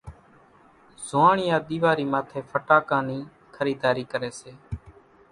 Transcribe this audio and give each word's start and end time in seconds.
زوئاڻيا 1.07 1.55
ۮيواري 1.67 2.05
ماٿي 2.13 2.39
ڦٽاڪان 2.49 3.01
نِي 3.09 3.19
خريڌاري 3.55 4.03
ڪري 4.11 4.31
سي، 4.39 4.51